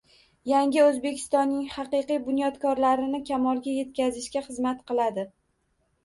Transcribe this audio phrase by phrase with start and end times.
[0.51, 5.27] Yangi O‘zbekistonning haqiqiy bunyodkorlarini kamolga yetkazishga xizmat qiladi.